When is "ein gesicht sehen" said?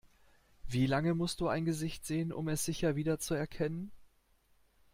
1.47-2.33